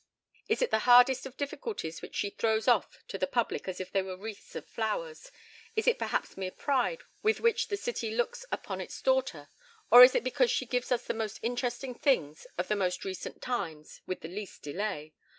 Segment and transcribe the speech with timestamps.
[0.49, 3.91] Is it the hardest of difficulties, which she throws off to the public as if
[3.91, 5.31] they were wreaths of flowers?
[5.75, 9.49] Is it perhaps mere pride, with which the city looks upon its daughter;
[9.91, 13.43] or is it because she gives us the most interesting things of the most recent
[13.43, 15.13] times with the least delay?